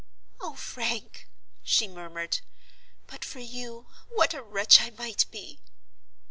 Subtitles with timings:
[0.39, 1.27] "Oh, Frank!"
[1.61, 2.39] she murmured,
[3.05, 5.59] "but for you, what a wretch I might be!"